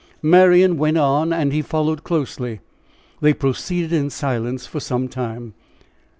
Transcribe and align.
Marian 0.23 0.77
went 0.77 0.97
on, 0.97 1.31
and 1.31 1.53
he 1.53 1.61
followed 1.61 2.03
closely. 2.03 2.59
They 3.19 3.35
proceeded 3.35 3.93
in 3.93 4.09
silence 4.09 4.65
for 4.65 4.79
some 4.79 5.07
time. 5.07 5.53